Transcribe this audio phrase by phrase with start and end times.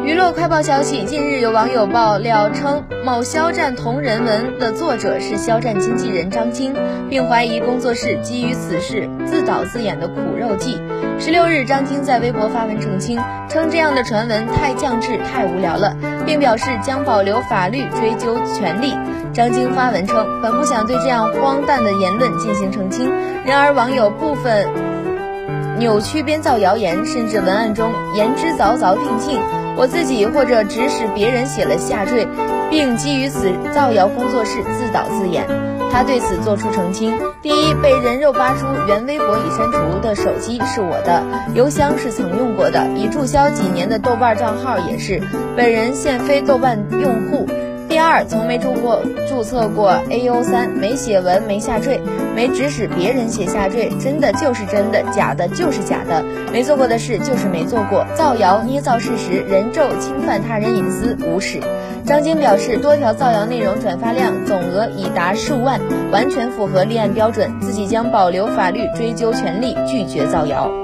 [0.00, 6.74] 娱乐快报消息：近日有网友爆料称，某肖战同人文的作者是肖战经纪人张晶，
[7.08, 10.80] 并怀疑工作室基于此事自导自演的苦肉计。
[11.20, 15.94] 十六日，张晶在微博发文澄清，称这样的传闻太降智、太无聊了，
[16.26, 18.94] 并表示将保留法律追究权利。
[19.32, 23.12] 张晶发文称，本不想对这样荒诞的言论进行澄清，
[23.44, 24.66] 然而网友部分
[25.78, 29.38] 扭曲编造谣言，甚至文案中言之凿凿定性。
[29.76, 32.26] 我自己或者指使别人写了下坠，
[32.70, 35.46] 并基于此造谣工作室自导自演。
[35.90, 41.22] 他对此作出澄清：第一，被人肉扒出原微博已删除的手机是我的，
[41.54, 45.20] 邮箱是曾用过的，已注销几年的豆瓣账号也是，
[45.54, 47.46] 本人现非豆瓣用户。
[48.12, 51.98] 二，从没注过注册过 A O 三，没写文，没下坠，
[52.36, 61.58] 没指使别人写下坠，真的就是真的，假的就是假的，没做过的事就是没做过，造谣捏造事实，人咒侵犯他人隐私，无耻。
[62.04, 70.81] 张晶表示，多条造谣内容转发量总额已达数万，完全符合立案标准，自己将保留法律追究权利，拒绝造谣。